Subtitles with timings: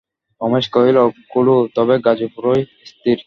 [0.41, 0.97] রমেশ কহিল,
[1.31, 3.17] খুড়ো, তবে গাজিপুরই স্থির।